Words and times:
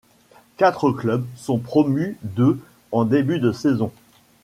Quatre 0.57 0.89
clubs 0.89 1.27
sont 1.35 1.59
promus 1.59 2.17
de 2.23 2.59
en 2.91 3.05
début 3.05 3.37
de 3.37 3.51
saison. 3.51 3.91